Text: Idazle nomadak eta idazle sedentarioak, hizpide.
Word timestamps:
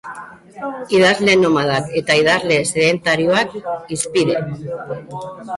Idazle 0.99 1.35
nomadak 1.41 1.93
eta 2.01 2.17
idazle 2.21 2.57
sedentarioak, 2.71 3.55
hizpide. 3.97 4.43